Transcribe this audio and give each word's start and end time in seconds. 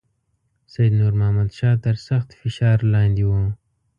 سید 0.73 0.93
نور 0.99 1.13
محمد 1.19 1.49
شاه 1.57 1.75
تر 1.83 1.95
سخت 2.07 2.29
فشار 2.39 2.77
لاندې 2.93 3.23
وو. 3.29 3.41